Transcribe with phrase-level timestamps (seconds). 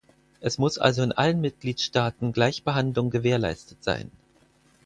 [0.39, 4.09] Es muss also in allen Mitgliedstaaten Gleichbehandlung gewährleistet sein.